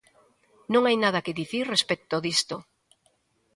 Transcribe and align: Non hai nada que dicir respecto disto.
Non 0.73 0.83
hai 0.85 0.97
nada 1.03 1.23
que 1.25 1.37
dicir 1.41 1.63
respecto 1.75 2.15
disto. 2.27 2.55